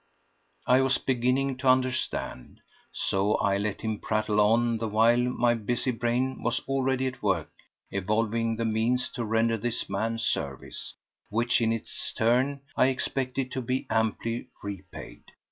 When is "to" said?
1.57-1.67, 9.09-9.23, 13.51-13.61